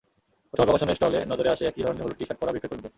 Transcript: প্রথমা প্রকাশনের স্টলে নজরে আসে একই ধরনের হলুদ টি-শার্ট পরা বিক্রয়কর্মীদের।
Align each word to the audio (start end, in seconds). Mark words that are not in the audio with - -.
প্রথমা 0.49 0.65
প্রকাশনের 0.67 0.97
স্টলে 0.97 1.19
নজরে 1.31 1.49
আসে 1.53 1.63
একই 1.67 1.83
ধরনের 1.85 2.03
হলুদ 2.03 2.17
টি-শার্ট 2.19 2.39
পরা 2.41 2.53
বিক্রয়কর্মীদের। 2.53 2.89